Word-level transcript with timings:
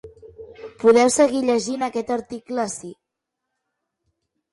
Podeu 0.83 1.11
seguir 1.15 1.41
llegint 1.49 1.85
aquest 1.87 2.13
article 2.15 2.63
ací. 2.65 2.91